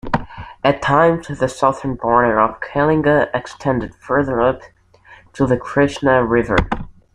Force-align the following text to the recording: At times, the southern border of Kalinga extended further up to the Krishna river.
At 0.63 0.81
times, 0.81 1.27
the 1.27 1.47
southern 1.47 1.93
border 1.93 2.39
of 2.39 2.59
Kalinga 2.59 3.29
extended 3.35 3.93
further 3.93 4.41
up 4.41 4.61
to 5.33 5.45
the 5.45 5.57
Krishna 5.57 6.25
river. 6.25 6.55